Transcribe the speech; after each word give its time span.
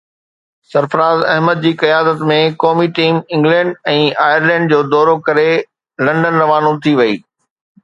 سرفراز 0.69 1.19
احمد 1.33 1.59
جي 1.65 1.71
قيادت 1.81 2.23
۾ 2.31 2.37
قومي 2.63 2.89
ٽيم 3.01 3.21
انگلينڊ 3.37 3.77
۽ 3.93 4.09
آئرلينڊ 4.29 4.75
جو 4.75 4.81
دورو 4.97 5.15
ڪري 5.31 5.47
لنڊن 6.09 6.43
روانو 6.45 6.77
ٿي 6.87 6.99
وئي 7.03 7.17